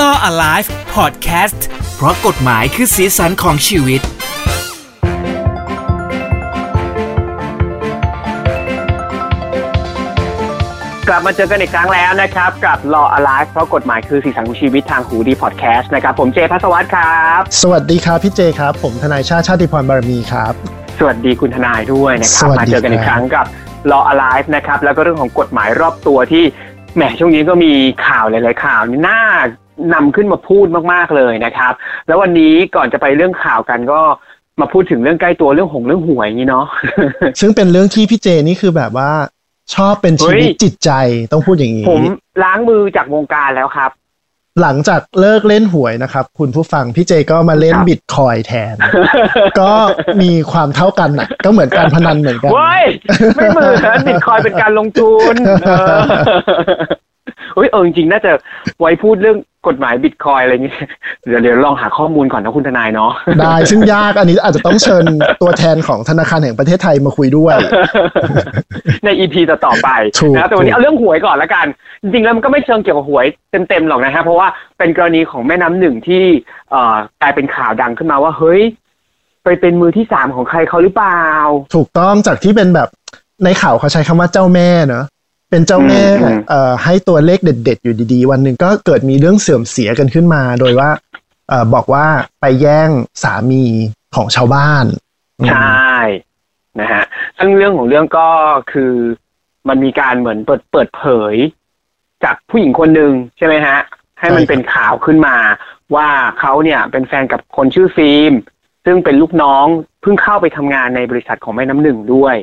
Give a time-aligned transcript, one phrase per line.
[0.00, 1.60] Law Alive Podcast
[1.96, 4.00] เพราะกฎหมายคือสีสันของชีวิต
[11.08, 20.52] กลับมาเจอกันอีกครั้งแล้วนะครับ กับ Law Alive เพราะกฎหมายคือสีสันของชีวิตทางหูดีพอดแคสต์นะครับ ผมเจพัสวัตรครับ สวัสดีครับพี่เจครับ ผมทนายชาติชาติพรบารมีครับ
[20.98, 23.46] สวัสดีคุณทนายด้วยนะครับสวัสดีมาเจอกันอีกครั้งกับ
[23.90, 26.44] Law Alive นะครับ แล้วก็เรื่องของกฎหมายรอบตัวที่
[26.94, 27.72] แหมช่วงนี้ก็มี
[28.06, 29.22] ข่าวหลาย ๆ ข่าวนี่น่า
[29.94, 31.72] นำขึ้นมาพูดมากๆเลยนะครับ
[32.06, 34.00] แล้ววันนี้ก่อนจะไปเรื่องข่าวกันก็
[34.60, 36.66] มาพูดถึงเรื่องใกล้ตัวเรื่องหงเรื่องหวยอย่างนี้เนาะ
[37.40, 39.10] ซึ่งเป็นเรื่องที่พี่เจนี่คือแบบว่า
[39.74, 40.90] ชอบเป็นชีวิตเฮ้ยจิตใจ
[41.32, 42.02] ต้องพูดอย่างนี้ ผม
[42.44, 43.92] ล้างมือจากวงการแล้วครับ
[44.62, 48.76] หลังจากเลิกเล่นหวยนะครับ คุณผู้ฟังพี่เจก็มาเล่นครับบิตคอยแทน
[49.60, 49.72] ก็
[50.22, 52.82] มีความเท่ากันนะก็เหมือนการพนันเหมือนกันเว้ย
[53.36, 53.72] ไม่เหมือน
[54.08, 55.34] บิตคอยเป็นการลงทุน
[55.66, 55.98] เออ
[57.54, 58.32] เฮ้ยเออจริงๆน่าจะ
[58.80, 59.36] ไว้พูดเรื่อง
[59.66, 60.80] กฎหมายบิตคอยอะไรอย่างเงี้ย
[61.26, 65.04] เดี๋ยวเดี๋ยวลองหาข้อมูลก่อนนะคุณทนายเนาะได้ซึ่งยากอันนี้อาจจะต้องเชิญ
[65.42, 67.54] ตัวแทนของธนาคารแห่งประเทศไทยมาคุยด้วย
[69.04, 69.88] ในอีพีต่อๆไป
[70.20, 71.66] ถูกนะแต่วันนี้ถูกเอาเรื่องหวยก่อนละกัน
[72.02, 74.48] จริงๆแล้วมันก็ไม่เชิงเกี่ยวกับหวยเต็มๆหรอกนะฮะเพราะว่า
[74.78, 76.22] เป็นกรณีของแม่น้ำหนึ่งที่
[76.70, 78.62] เอ่อกลายเป็นข่าวดังขึ้นมาว่าเฮ้ย
[79.44, 81.24] ไปเป็นมือที่สามของใครเขาหรือเปล่า
[81.74, 82.88] ถูกต้องจากที่เป็นแบบ
[83.44, 85.04] ในข่าวเขาใช้คำว่าเจ้าแม่เนอะ
[85.50, 90.90] เป็นเจ้าแม่อืมอืมเอ่อให้ตัวเลขเด็ด ๆ อยู่ดีๆ วันหนึ่งก็เกิดมีเรื่องเสื่อมเสียกันขึ้นมา โดยว่า
[91.48, 92.06] เอ่อบอกว่า
[92.40, 92.90] ไปแย่ง
[93.22, 93.64] สามี
[94.16, 94.84] ของชาวบ้าน
[95.48, 95.96] ใช่
[96.80, 97.04] นะฮะ
[97.38, 98.28] ซึ่งเรื่องของเรื่องก็
[98.72, 98.92] คือ
[99.68, 101.34] มันมีการเหมือนเปิดเปิดเผย
[102.24, 103.78] จากผู้หญิงคนหนึ่งใช่ไหมฮะ
[104.18, 105.36] ให้มันใช่ครับเป็นข่าวขึ้นมา
[105.94, 106.08] ว่า
[106.40, 108.32] เขาเนี่ยเป็นแฟนกับคนชื่อฟิล์ม
[108.84, 109.66] ซึ่งเป็นลูกน้อง
[110.02, 112.36] เพิ่งเข้าไปทำงานในบริษัทของแม่น้ำหนึ่งด้วย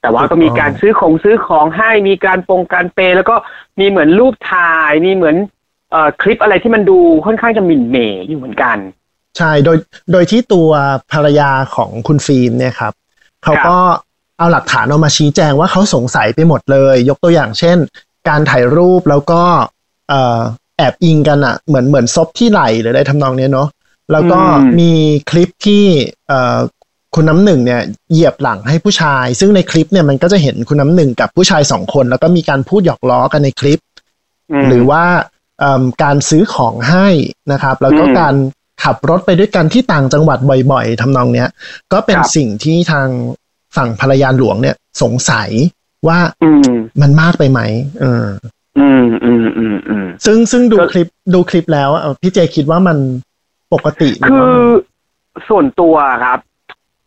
[0.00, 3.34] แต่ว่าก็มีการซื้อของซื้อของให้มีการปงการเปย์แล้วก็
[3.80, 5.36] มีเหมือนรูปถ่ายมีเหมือน
[5.90, 8.78] เอ่อคลิปอะไรที่มันดูค่อนข้างจะหมิ่นเหม่อยู่เหมือนกัน
[9.38, 9.76] ใช่โดย
[10.12, 10.70] โดยที่ตัว
[11.12, 12.92] ภรรยาของคุณฟิล์มเนี่ยครับ
[13.44, 13.76] เขาก็
[14.38, 17.78] เอาหลักฐานออกมาชี้แจงว่าเขาสงสัยไปหมดเลย ยกตัวอย่างเช่น
[18.28, 19.42] การถ่ายรูปแล้วก็
[20.08, 20.40] เอ่อ
[20.76, 23.68] แอบอิงกันอะเหมือนเหมือนซบที่ไหลหรืออะไรทำนองเนี้ยเนาะ
[24.12, 24.92] แล้วก็อืมมี
[25.30, 25.84] คลิปที่
[26.28, 26.58] เอ่อ
[27.14, 27.80] คุณน้ำหนึ่งเนี่ย
[28.12, 33.80] เหยียบหลังให้ผู้ชาย ซึ่งในคลิปเนี่ยมันก็จะเห็นคุณน้ำหนึ่งกับผู้ชายสองคน แล้วก็มีการพูดหยอกล้อกันในคลิป
[34.62, 35.04] มหรือว่า
[35.60, 37.08] เอิ่มการซื้อของให้
[37.52, 38.34] นะครับ แล้วก็อืมการ
[38.84, 40.38] ขับรถไปด้วยกันที่ต่างจังหวัด
[40.72, 41.48] บ่อยๆทำนองเนี้ย
[41.92, 43.08] ก็เป็นครับสิ่งที่ทาง
[43.76, 45.50] ฝั่งภรรยาหลวงเนี่ยสงสัย
[46.08, 46.72] ว่าอืม
[47.02, 47.60] มันมากไปไหม
[48.00, 48.26] เออ
[48.78, 52.98] อืมอืมอืมอืมซึ่งซึ่งดูก็คลิปดูคลิปแล้วเอ่อพี่เจคิดว่ามัน
[53.72, 54.64] ปกติหรืคือว่ามัน
[55.48, 55.94] ส่วนตัว
[56.24, 56.38] ครับ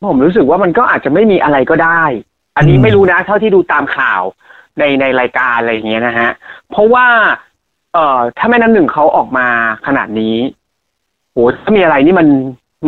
[0.07, 2.03] ผมรู้สึกว่ามันก็อาจจะไม่มีอะไรก็ได้
[2.57, 4.21] อันนี้อืมไม่รู้นะ เท่าที่ดูตามข่าว
[4.79, 6.29] ในในรายการอะไรอย่างเงี้ยนะฮะ
[6.71, 7.07] เพราะว่า
[7.93, 9.47] เอ่อ ถ้าแม่น้ำหนึ่งเขาออกมา
[9.87, 10.35] ขนาดนี้
[11.31, 12.27] โหถ้ามีอะไรนี่มัน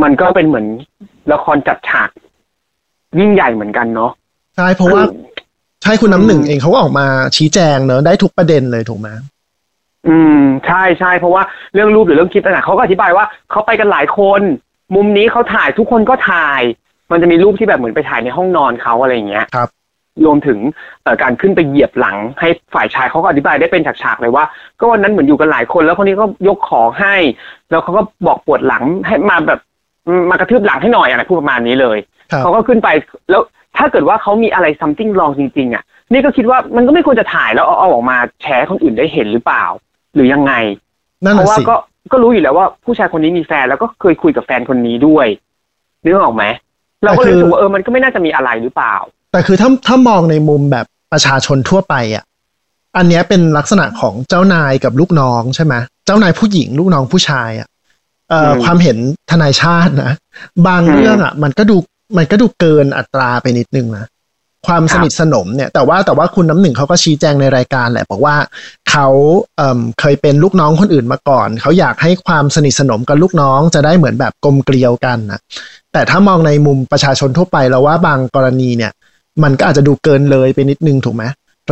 [0.03, 0.65] มันก็เป็นเหมือน
[1.33, 2.09] ละครจัดฉาก
[3.19, 4.11] ยิ่งใหญ่เหมือนกันเนาะ
[4.55, 5.11] ใช่เพราะว่าคือ
[5.83, 7.05] ใช่คุณน้ำหนึ่งอืมเองเขาก็ออกมา
[7.35, 9.09] ชี้แจงเนอะได้ทุกประเด็นเลยถูกไหม
[10.07, 11.43] อืม ใช่ใช่เพราะว่า
[11.73, 14.41] เรื่องรูปหรือเรื่องคลิปต่างๆเขาก็อธิบายว่าเขาไปกันหลายคน
[14.95, 16.61] มุมนี้เขาถ่ายทุกคนก็ถ่าย
[17.11, 19.69] มันจะมีรูปที่แบบเหมือนไปถ่ายในห้องนอนเขาอะไรอย่างเงี้ยครับ
[20.25, 20.59] รวมถึง
[21.03, 24.43] เอ่อการขึ้นไปเหยียบหลัง ให้ฝ่ายชายเขาก็อธิบายได้เป็นฉากๆเลยว่า
[24.79, 27.15] ก็วันนั้นเหมือนอยู่กันหลายคน แล้วคนนี้ก็ยกของให้
[27.69, 29.59] แล้วเขาก็บอกปวดหลังให้มาแบบ
[30.07, 31.97] อืมมากระทืบหลังให้หน่อยอะไรพูดประมาณนี้เลย
[32.31, 32.89] ครับเขาก็ขึ้นไป
[33.29, 33.41] แล้ว
[33.77, 39.65] ถ้าเกิดว่าเขามีอะไร something wrong จริง ๆ อะ นี่ก็คิดว่ามันก็ไม่ควรจะถ่ายแล้วเอาเอาออกมาแชร์ให้คนอื่นได้เห็นหรือเปล่า
[40.15, 40.53] หรือยังไง
[41.23, 41.75] นั่นเพน่ะราะว่าสิก็
[42.11, 45.27] ก็รู้อยู่แล้วว่าผู้ชายคนนี้มีแฟนแล้วก็เคยคุยกับแฟนคนนี้ด้วย
[46.03, 46.43] นึกออกไหม
[47.05, 48.95] เราก็เลยรู้สึกว่าเออมันก็ไม่น่าจะมีอะไรหรือเปล่า
[49.31, 52.23] แต่คือถ้าถ้ามองในมุมแบบประชาชนทั่วไปอะ
[52.97, 55.73] อันเนี้ยเป็นลักษณะของเจ้านายกับลูกน้องใช่ไหม
[56.05, 57.67] เจ้านายผู้หญิงลูกน้องผู้ชายอะ
[58.29, 58.97] เอ่ออืมความเห็น
[59.31, 60.11] ทนายชาตินะ
[60.67, 61.77] บางอืมเรื่องอะ มันก็ดู
[62.17, 64.05] มันก็ดูเกินอัตราไปนิดนึงนะ
[64.67, 68.35] ความครับสนิทสนมเนี่ยแต่ว่าแต่ว่าคุณน้ำหนึ่งเขาก็ชี้แจงในรายการแหละบอกว่า
[68.89, 69.07] เขา
[69.57, 75.39] เอ่มเคยเป็นลูกน้องคนอื่นมาก่อน เขาอยากให้ความสนิทสนมกับลูกน้องจะได้เหมือนแบบกลมเกลียวกันนะ
[75.95, 78.91] แต่ถ้ามองในมุมประชาชนทั่วไปเราว่าบางกรณีเนี่ย
[79.43, 81.23] มันก็อาจจะดูเกินเลยไปนิดนึงถูกไหม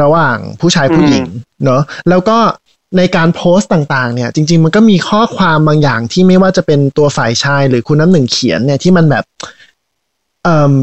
[0.02, 1.26] ระหว่างผู้ชายผู้หญิง
[1.64, 2.38] เนอะแล้วก็
[2.98, 9.24] ในการโพสต์ต่างๆ เนี่ย จริง ๆ มันก็มีข้อความบางอย่างที่ไม่ว่าจะเป็นตัวฝ่ายชายหรือคุณน้ำหนึ่งเขียนเนี่ยที่มันแบบ
[10.44, 10.74] เอ่อ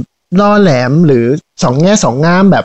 [0.40, 1.24] ล่อแหลมหรือ
[1.62, 2.64] สองแง่สองง่ามแบบ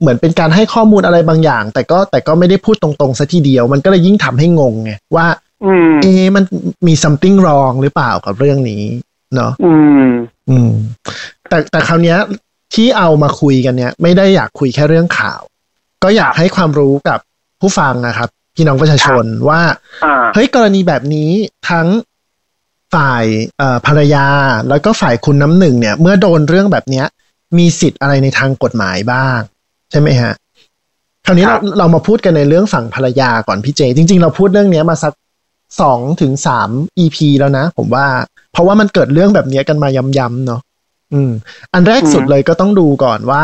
[0.00, 5.26] เหมือนเป็นการให้ข้อมูลอะไรบางอย่าง แต่ก็แต่ก็ไม่ได้พูดตรงๆซะทีเดียว มันก็เลยยิ่งทำให้งงไงว่า
[5.64, 6.44] อืมเอะมัน
[6.86, 8.82] มี something wrong หรือเปล่ากับเรื่องนี้
[9.36, 9.72] เนาะอื
[10.06, 10.10] ม
[10.50, 10.70] อืม
[11.48, 12.18] แต่แต่คราวเนี้ย
[12.74, 15.40] ที่เอามาคุยกันเนี่ยไม่ได้อยากคุยแค่เรื่องข่าว
[16.02, 17.18] ก็อยากให้ความรู้กับ
[17.60, 19.60] ผู้ฟังนะครับพพี่น้องประชาชนว่า
[20.04, 21.30] อ่าเฮ้ยกรณีแบบนี้
[21.70, 21.88] ทั้ง
[22.94, 23.24] ฝ่าย
[23.58, 24.26] เอ่อภรรยา
[24.68, 27.06] แล้วก็ฝ่ายคุณน้ำหนึ่งเนี่ย เมื่อโดนเรื่องแบบเนี้ย
[27.58, 29.38] มีสิทธิ์อะไรในทางกฎหมายบ้าง
[29.90, 30.32] ใช่ไหมฮะ
[31.26, 35.12] คราวนี้ครัเราบเรามาพูดกันในเรื่องฝั่งภรรยาก่อนพี่เจ จริง ๆ เราพูดเรื่องเนี้ยมาสัก
[35.80, 38.06] สองถึงสาม EP แล้วนะ ผมว่า
[38.52, 40.60] เพราะว่ามันเกิดเรื่องแบบเนี้ยกันมาย้ำๆเนาะ
[41.12, 41.30] อืม
[41.72, 43.42] อันแรกสุดเลยก็ต้องดูก่อนว่า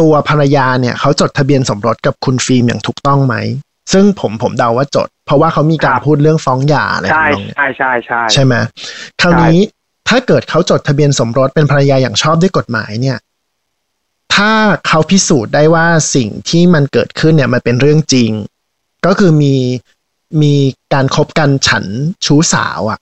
[0.00, 3.34] ตัวภรรยาเนี่ยเขาจดทะเบียนสมรสกับคุณฟิล์มอย่างถูกต้องไหม
[3.92, 8.54] ซึ่งผมผมเดาว่าจด เพราะว่าเขามีการครับพูดเรื่องฟ้องหย่าอะไรใช่ทำนองเนี้ยใช่ใช่ใช่ใช่ไหม
[9.20, 9.58] คราวนี้
[10.08, 13.18] ถ้าเกิดเขาจดทะเบียนสมรสเป็นภรรยาอย่างชอบด้วยกฎหมายเนี่ย
[14.34, 14.52] ถ้า
[14.86, 18.30] เขาพิสูจน์ได้ว่าสิ่งที่มันเกิดขึ้นเนี่ยมันเป็นเรื่องจริง
[19.06, 19.56] ก็คือมี
[20.42, 20.54] มี
[20.94, 21.84] การคบกันฉัน
[22.26, 22.98] ชู้สาวอะ่ะ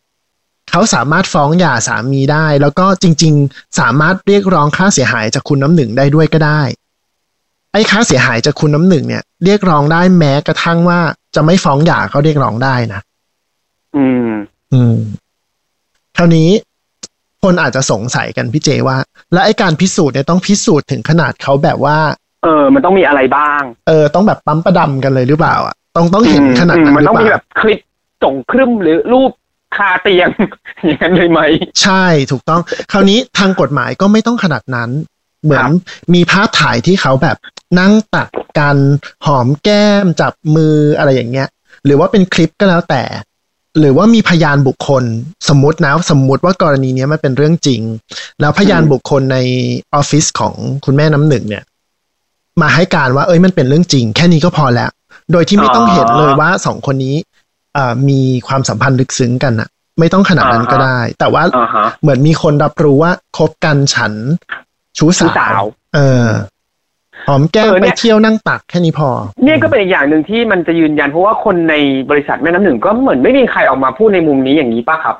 [0.70, 6.62] เขาสามารถฟ้องหย่าสามีได้ แล้วก็จริง ๆ สามารถเรียกร้องค่าเสียหายจากคุณน้ำหนึ่งได้ด้วยก็ได้
[7.72, 11.00] ไอ้ค่าเสียหายจากคุณน้ำหนึ่งเนี่ย เรียกร้องได้แม้กระทั่งว่า
[11.34, 13.00] จะไม่ฟ้องหย่าก็เรียกร้องได้นะ
[13.96, 14.30] อืม
[14.72, 14.96] อืม
[16.16, 16.48] คราวนี้
[17.42, 18.96] คนอาจจะสงสัยกันพี่เจว่า
[19.32, 21.98] แล้วไอ้การพิสูจน์เนี่ยต้องพิสูจน์ถึงขนาดเขาแบบว่า
[22.44, 27.80] เออ มันต้องมีอะไรบ้าง เออ ต้องแบบปั๊มประดำกันเลยหรือเปล่าอะ ต้องต้องเห็นขนาดอืมนั้นมันหรือต้องเปมีล่าแบบคลิป
[28.22, 29.30] ส่งครึ่มหรือรูป
[29.76, 30.30] คาเตียง
[30.86, 31.40] อย่างนั้นเลยไหม
[31.82, 32.60] ใช่ถูกต้อง
[32.92, 34.90] คราวนี้ทางกฎหมายก็ไม่ต้องขนาดนั้น
[35.44, 35.64] เหมือน
[36.14, 37.36] มีภาพถ่ายที่เขาแบบ
[37.78, 38.78] นั่งตักกัน
[39.26, 41.48] หอมแก้มจับมืออะไรอย่างเงี้ย
[41.84, 43.02] หรือว่าเป็นคลิปก็แล้วแต่
[43.78, 45.04] หรือว่ามีพยานบุคคล
[45.48, 47.80] สมมตินะสมมุติว่ากรณีเนี้ยมันเป็นเรื่องจริง
[48.40, 49.38] แล้วพยานบุคคลใน
[49.94, 50.54] ออฟฟิศของ
[50.84, 51.64] คุณแม่น้ำหนึ่งเนี่ย
[52.62, 54.90] มาให้การว่าเอ้ยมันเป็นเรื่องจริง แค่นี้ก็พอแล้ว
[55.32, 57.16] โดยที่ไม่ต้องอ๋อเห็นเลยว่าสองคนนี้
[57.74, 59.68] เอ่อมีความสัมพันธ์ลึกซึ้งกันอะ
[59.98, 64.12] ไม่ต้องขนาดนั้นอ่าฮะก็ได้ แต่ว่าอ่าฮะเหมือนมีคนรับรู้ว่าคบกันฉัน
[64.98, 65.64] ชู้ชู้สาสาวว
[65.94, 66.26] เออ
[67.28, 69.08] หอมแก้มเออไปเนี่ยเที่ยวนั่งตักแค่นี้พอ
[69.44, 71.74] เนี่ยก็เป็นอีกอย่างหนึ่งที่มันจะยืนยันเพราะว่าคนใน
[72.10, 75.16] บริษัทแม่น้ำหนึ่งก็เหมือนไม่มีใครออกมาพูดในมุมนี้อย่างนี้ป่ะครับ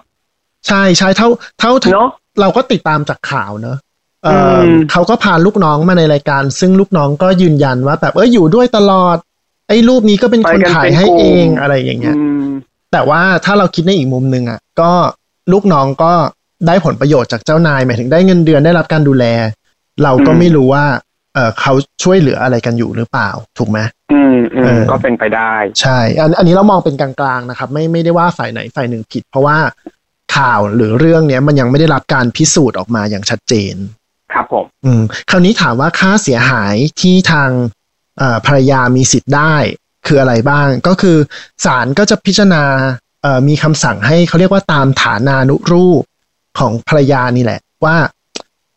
[0.68, 1.28] ใช่ใช่เท่า
[1.60, 2.08] เท่าเนาะ
[2.40, 3.76] เราก็ติดตามจากข่าวเนอะ
[4.24, 9.16] เอออมเขาก็พาลูกน้องมาในรายการ ซึ่งลูกน้องก็ยืนยันว่าแบบเอออยู่ด้วยตลอด
[9.68, 12.46] ไอ้รูปนี้ก็เป็นคนถ่ายให้เองอะไรอย่างเงี้ยอืม
[12.92, 14.90] แต่ว่าถ้าเราคิดในอีกมุมหนึ่งอะ ก็
[15.52, 16.12] ลูกน้องก็
[16.66, 19.24] ได้ผลประโยชน์จากเจ้านายหมายถึงได้เงินเดือนได้รับการดูแล
[20.02, 20.84] เราก็อืมไม่รู้ว่า
[21.34, 21.72] เออเขา
[22.02, 23.78] ช่วยเหลืออะไรกันอยู่หรือเปล่า ถูกไหม
[24.12, 29.58] อืมอืเอมอก็เป็นไปได้ ใช่ อันอันนี้เรามองเป็นกลางๆนะครับ ไม่ไม่ได้ว่าฝ่ายไหนฝ่ายหนึ่งผิด เพราะว่า
[30.36, 33.74] ข่าวหรือเรื่องเนี้ยมันยังไม่ได้รับการพิสูจน์ออกมาอย่างชัดเจน
[34.32, 37.85] ครับผม อืม คราวนี้ถามว่าค่าเสียหายที่ทางเอ่อ
[38.46, 39.54] ภรรยามีสิทธิ์ได้
[40.06, 41.16] คืออะไรบ้าง ก็คือ
[41.64, 42.62] ศาลก็จะพิจารณา
[43.22, 46.02] เอ่อมีคำสั่งให้เขาเรียกว่าตามฐานานุรูป
[46.58, 47.96] ของภรรยานี่แหละว่า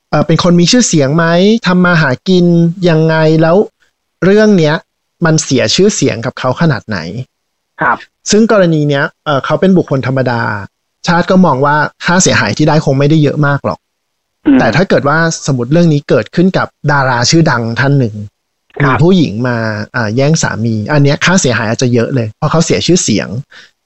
[0.09, 1.25] เอ่อเป็นคนมีชื่อเสียงไหม
[1.67, 2.45] ทำมาหากิน
[2.89, 3.55] ยังไงแล้ว
[4.25, 4.75] เรื่องเนี้ย
[5.25, 6.97] มันเสียชื่อเสียงกับเขาขนาดไหน
[7.81, 7.97] ครับ
[8.31, 10.41] ซึ่งกรณีเนี้ยเอ่อเขาเป็นบุคคลธรรมดา
[11.07, 11.75] ชาติก็มองว่า
[12.05, 13.79] ค่าเสียหายที่ได้คงไม่ได้เยอะมากหรอก
[14.45, 18.38] อืมแต่ถ้าเกิดว่าสมมติเรื่องนี้เกิดขึ้นกับดาราชื่อดังท่านหนึ่งครับ
[18.85, 19.57] มีผู้หญิงมา
[19.95, 23.27] อ่าแย่งสามี อันเนี้ยค่าเสียหายอาจจะเยอะเลย เพราะเขาเสียชื่อเสียง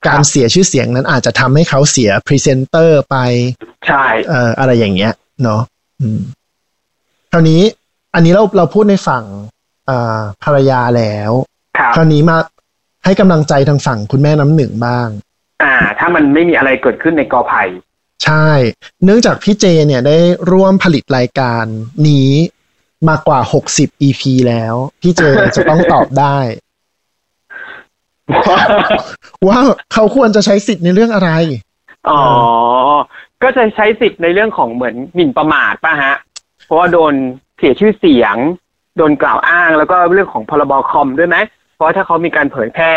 [0.07, 3.15] การเสียชื่อเสียงนั้นอาจจะทำให้เขาเสียพรีเซนเตอร์ไป
[3.87, 5.13] ใช่เอ่ออะไรอย่างเงี้ย
[5.43, 5.61] เนาะ
[6.01, 6.19] อืม
[7.31, 7.61] คราวนี้
[8.15, 9.23] อันนี้เราเราพูดในฝั่ง
[9.89, 11.31] อ่าภรรยาแล้ว
[11.77, 12.37] ครับคราวนี้มา
[13.05, 15.07] ให้กำลังใจทางฝั่งคุณแม่น้ำหนึ่งบ้าง
[15.63, 17.63] อ่า ถ้ามันไม่มีอะไรเกิดขึ้นในกอไผ่
[18.23, 18.49] ใช่
[19.03, 20.17] เนื่องจากพี่เจเนี่ยได้
[20.51, 21.65] ร่วมผลิตรายการ
[22.07, 22.29] นี้
[23.09, 23.39] มากว่า
[23.73, 25.21] 60 EP แล้ว พี่เจ
[25.55, 26.37] จะต้องตอบได้
[29.47, 29.59] ว่า
[29.93, 31.31] เขาควรจะใช้สิทธิ์ในเรื่องอะไร
[32.09, 32.23] อ๋อ
[33.43, 36.15] ก็จะใช้สิทธิ์ในเรื่องของเหมือนหมิ่นประมาทป่ะฮะ
[36.65, 37.13] เพราะว่าโดน
[37.57, 38.35] เสียชื่อเสียง
[38.97, 41.37] โดนกล่าวอ้างแล้วก็เรื่องของพรบคอมด้วยไหม
[41.75, 42.93] เพราะถ้าเขามีการเผยแพร่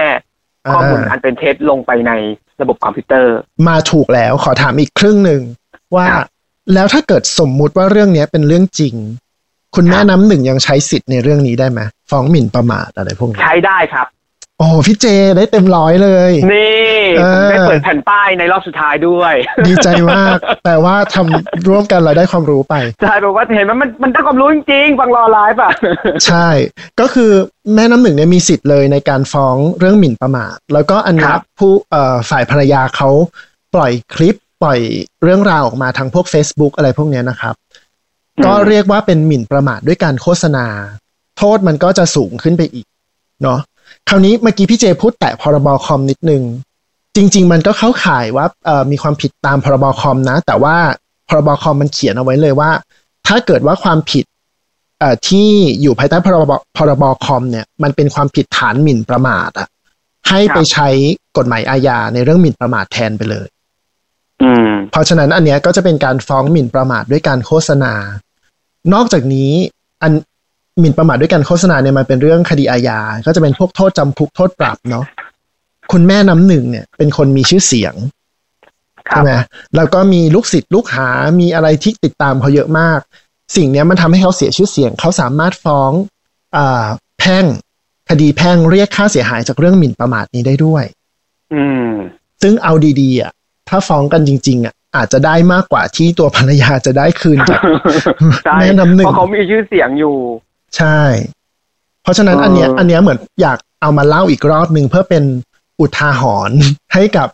[0.66, 2.12] อ่าข้อมูลอันเป็นเท็จลงไปใน
[2.60, 3.34] ระบบคอมพิวเตอร์
[3.68, 5.42] มาถูกแล้วขอถามอีกครึ่งหนึ่ง
[5.94, 6.26] ว่าครับ
[6.74, 8.94] แล้วถ้าเกิดสมมุติว่าเรื่องเนี้ยเป็นเรื่องจริง
[9.76, 11.80] คุณแม่ครับน้ำหนึ่งยังใช้สิทธิ์ในเรื่องนี้ได้ไหม
[12.10, 14.06] ฟ้องหมิ่นประมาทอะไรพวกนี้ใช้ได้ครับ
[14.58, 15.06] โอ้พี่เจ
[15.36, 19.34] ได้เต็มร้อยเลย นี่เอผมอได้เปิดแผ่นป้ายในรอบสุดท้ายด้วย
[19.66, 25.72] ดีใจมาก แต่ว่าทำร่วมกันเราได้ความรู้ไปใช่บอกว่าเห็นไหมมันมันได้ความรู้จริงๆฟังรอไลฟ์อะ
[26.26, 26.48] ใช่
[27.00, 27.30] ก็คือ
[27.74, 33.08] แม่น้ำหนึ่งเนี่ยมีสิทธิ์เลยในการฟ้องเรื่องหมิ่นประมาท แล้วก็อันเนี้คยรับผู้เอ่อฝ่ายภรรยาเขา
[33.74, 34.78] ปล่อยคลิปปล่อย
[35.22, 37.54] เรื่องราวออกมาทางพวก Facebook อะไรพวกเนี้ยนะครับ
[38.44, 40.66] ก็เรียกว่าเป็นหมิ่นประมาทด้วยการโฆษณา
[41.38, 42.86] โทษมันก็จะสูงขึ้นไปอีก
[43.42, 43.60] เนาะ
[44.08, 46.42] คราวนี้เมื่อกี้พี่เจพูดแตะพรบคอมนิดนึง
[47.16, 50.76] จริง ๆ มันก็เข้าข่ายว่าเอ่อมีความผิดตามพรบคอมนะ แต่ว่า
[51.28, 52.70] พรบคอมมันเขียนเอาไว้เลยว่า
[53.26, 54.24] ถ้าเกิดว่าความผิด
[55.00, 55.48] เอ่อที่
[55.80, 59.68] อยู่ภายใต้พรบพรบคอมเนี่ยมันเป็นความผิดฐานหมิ่นประมาทอะ
[60.28, 60.88] ให้ไปใช้
[61.36, 63.48] กฎหมายอาญาในเรื่องหมิ่นประมาทแทนไปเลย
[64.42, 67.92] อืมเพราะฉะนั้นอันเนี้ยก็จะเป็นการฟ้องหมิ่นประมาทด้วยการโฆษณา
[68.94, 69.52] นอกจากนี้
[70.02, 70.12] อัน
[70.80, 75.04] หมิ่นประมาทด้วยการโฆษณาเนี่ยมันเป็นเรื่องคดีอาญา ก็จะเป็นพวกโทษจำคุกโทษปรับเนาะ
[75.92, 77.94] คุณแม่น้ำหนึ่งเนี่ยเป็นคนมีชื่อเสียง
[79.10, 79.30] ครัใช่บไหม
[79.76, 81.08] แล้วก็มีลูกศิษย์ลูกหา
[81.40, 83.00] มีอะไรที่ติดตามเขาเยอะมาก
[83.56, 85.92] สิ่งเนี้ยมันทำให้เขาเสียชื่อเสียง เขาสามารถฟ้อง
[86.56, 86.86] อ่า
[87.18, 87.44] แพ่ง
[88.10, 90.84] คดีแพ่งเรียกค่าเสียหายจากเรื่องหมิ่นประมาทนี้ได้ด้วย
[91.52, 91.90] อืม
[92.42, 93.32] ซึ่งเอาดีๆอะ
[93.68, 97.60] ถ้าฟ้องกันจริง ๆ อะ อาจจะได้มากกว่าที่ตัวภรรยาจะได้คืนจาก
[98.44, 100.16] ใช่แม่น้ำหนึ่งเพราะเขามีชื่อเสียงอยู่
[100.76, 101.00] ใช่
[102.02, 105.24] เพราะฉะนั้นเอออัอันเนี้ย อันเนี้ยเหมือนอยากเอามาเล่าอีกรอบหนึ่งเพื่อเป็น
[105.80, 106.58] อุทาหรณ์
[106.94, 107.28] ให้กับ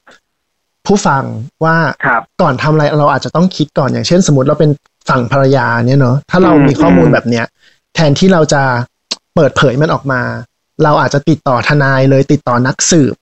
[0.86, 1.24] ผู้ฟัง
[1.64, 1.76] ว่า
[2.06, 4.70] ครับก่อนทำอะไรเราอาจจะต้องคิดก่อนอย่างเช่น สมมติเราเป็น
[5.08, 7.44] ฝั่งภรรยาเนี่ยเนาะถ้าเราอืมมีข้อมูลอืมแบบเนี้ย
[7.94, 8.62] แทนที่เราจะ
[9.34, 10.20] เปิดเผยมันออกมา
[10.84, 13.14] เราอาจจะติดต่อทนายเลยติดต่อนักสืบ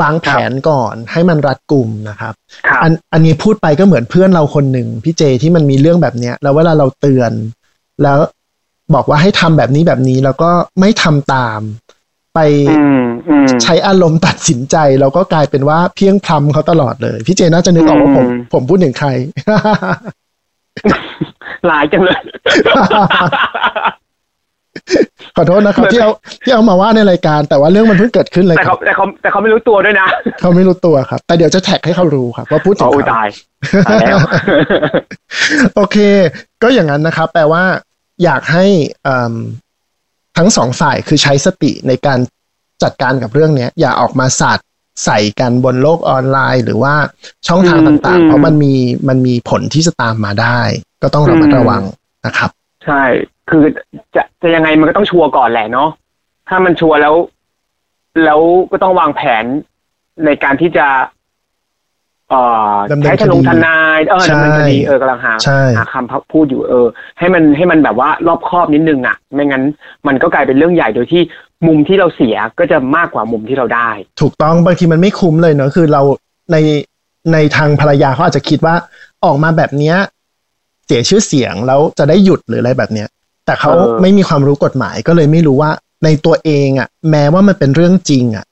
[0.00, 2.34] วางแผนก่อนให้มันรัดกุมนะครับ
[2.66, 7.32] ครับอันอันนี้พูดไปก็เหมือนเพื่อนเราคนหนึ่งพี่เจที่มันมีเรื่องแบบเนี้ย แล้วเวลาเราเตือน
[8.02, 8.18] แล้ว
[8.94, 10.50] บอกว่าให้ทำแบบนี้แบบนี้แล้วก็
[10.80, 11.60] ไม่ทำตาม
[12.34, 12.40] ไป
[12.70, 19.08] อืมอืมใช้อารมณ์ตัดสินใจแล้วก็กลายเป็นว่าเพียงพล้ำเขาตลอดเลย พี่เจน่าจะนึกออกว่าผมอืมผมพูดถึงใคร
[21.66, 22.20] หลายจังเลย
[25.36, 26.10] ขอโทษนะครับที่เอา
[26.42, 30.06] ที่เอามาว่าในรายการ แต่ว่าเรื่องมันเพิ่งเกิดขึ้นเลยแต่คเขารับแต่เขาแต่เขาไม่รู้ตัวด้วยนะ
[30.40, 33.28] เขาไม่รู้ตัวครับ แต่เดี๋ยวจะแท็กให้เขารู้ครับว่าพูดถึงโอ้ยเขาตาย
[33.86, 34.18] ตายแล้ว
[35.76, 35.96] โอเค
[36.62, 37.64] ก็อย่างนั้นนะครับ แปลว่า
[38.24, 38.66] อยากให้
[39.06, 39.34] อืม
[40.36, 42.18] ทั้งสองฝ่ายคือใช้สติในการ
[42.82, 44.58] จัดการกับเรื่องเนี้ย อย่าออกมาสาด
[45.04, 46.94] ใส่กันบนโลกออนไลน์ หรือว่า
[47.48, 48.74] ช่องทางอืมต่างอืๆมเพราะมันมี
[49.08, 50.60] มันมีผลที่จะตามมาได้
[51.02, 51.82] ก็ต้องระมัดอืมระวัง
[52.26, 52.50] นะครับ
[52.86, 53.02] ใช่
[53.50, 53.64] คือ
[54.14, 55.90] จะจะยังไงมันก็ต้องชัวร์ก่อนแหละเนาะ
[56.48, 57.14] ถ้ามันชัวร์แล้ว
[58.24, 58.40] แล้ว
[58.70, 59.44] ก็ต้องวางแผน
[60.24, 60.86] ในการที่จะ
[62.30, 66.86] เอ่อดำเนินใช้ทนงคดีทนายเออใช่ดำเนินคดีเออกำลังหาใช่หาคำพูดอยู่เออ
[67.18, 69.64] ให้มันให้มันแบบว่ารอบคอบนิดนึงอะ ไม่งั้น
[70.06, 71.22] มันก็กลายเป็นเรื่องใหญ่โดยที่
[71.66, 73.90] มุมที่เราเสียก็จะมากกว่ามุมที่เราได้
[74.20, 76.02] ถูกต้องบางทีมันไม่คุ้มเลยเนอะคือเรา
[76.52, 76.56] ใน
[77.32, 78.74] ในทางภรรยาเขาอาจจะคิดว่า
[79.24, 79.96] ออกมาแบบเนี้ย
[80.86, 83.08] เสียชื่อเสียงแล้วจะได้หยุดหรืออะไรแบบเนี้ย
[83.46, 85.70] แต่เขาเออไม่มีความรู้กฎหมายก็เลยไม่รู้ว่า
[86.04, 88.44] ในตัวเองอะ แม้ว่ามันเป็นเรื่องจริงอะ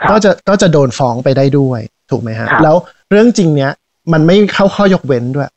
[0.00, 2.76] ครับก็จะก็จะโดนฟ้องไปได้ด้วย ถูกไหมฮะครับแล้ว
[3.10, 3.72] เรื่องจริงเนี้ย
[4.12, 5.48] มันไม่เข้าข้อยกเว้นด้วย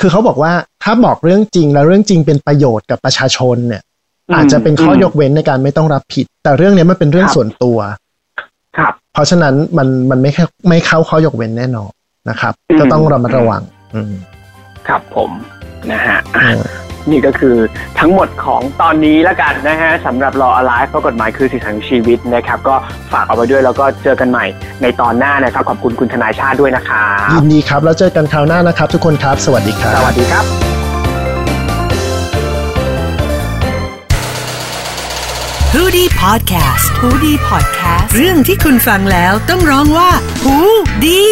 [0.00, 3.82] คือเขาบอกว่าถ้าบอกเรื่องจริงแล้วเรื่องจริงเป็นประโยชน์กับประชาชนเนี่ย
[4.34, 7.78] อาจจะเป็นข้อยกเว้นในการไม่ต้องรับผิด แต่เรื่องเนี้ยมันเป็นเรื่องครับส่วนตัว
[8.78, 11.90] ครับ เพราะฉะนั้นมันมันไม่แค่ไม่เข้าข้อยกเว้นแน่นอน
[12.30, 13.62] นะครับอืมก็ต้องระมัดระวัง
[13.94, 14.12] อืม
[14.88, 15.30] ครับผม
[15.92, 16.66] นะฮะอะเออ
[17.10, 17.56] นี่ก็คือ
[18.00, 22.74] ทั้งหมดของตอนนี้แล้วกันนะฮะสำหรับรอ alive เพราะกฎหมายคือสิทธิของชีวิตนะครับ ก็
[23.12, 24.44] ฝากเอาไว้ด้วยแล้วก็เจอกันใหม่
[24.82, 30.44] ในตอนหน้านะครับ ขอบคุณคุณทนายชาติด้วยนะครับยินดีครับ แล้วเจอกันคราวหน้านะครับ ทุกคนครับ สวัสดีครับสวัสดีครับ
[35.74, 40.10] ฮูดี้พอดแคสต์ฮูดี้พอดแคสต์เรื่องที่คุณฟังแล้วต้องร้องว่า
[40.44, 40.56] ฮู
[41.04, 41.22] ดี